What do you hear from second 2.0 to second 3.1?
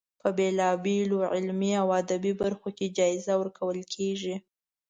ادبي برخو کې